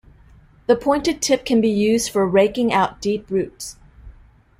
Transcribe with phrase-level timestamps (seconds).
[0.65, 3.75] The pointed tip can be used for raking out deep roots.